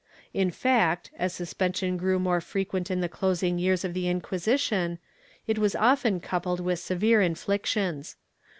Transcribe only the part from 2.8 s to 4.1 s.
in the closing years of the